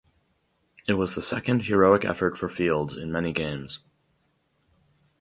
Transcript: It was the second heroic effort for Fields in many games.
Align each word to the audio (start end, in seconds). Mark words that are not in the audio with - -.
It 0.87 0.93
was 0.93 1.13
the 1.13 1.21
second 1.21 1.65
heroic 1.65 2.03
effort 2.05 2.35
for 2.35 2.49
Fields 2.49 2.97
in 2.97 3.11
many 3.11 3.31
games. 3.33 3.81